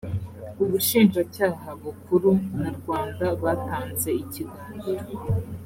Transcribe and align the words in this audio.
ubushinjacyaha 0.63 1.67
bukuru 1.81 2.29
na 2.59 2.69
rwanda 2.77 3.25
batanze 3.41 4.09
ikiganiro 4.23 5.07